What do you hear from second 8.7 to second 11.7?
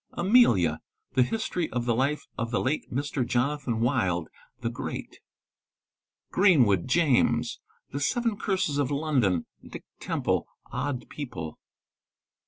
of London.—Dick Teraple. Odd People.